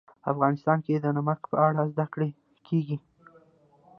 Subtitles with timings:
[0.31, 2.27] افغانستان کې د نمک په اړه زده کړه
[2.67, 2.97] کېږي.